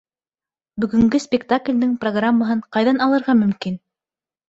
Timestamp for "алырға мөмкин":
3.09-3.83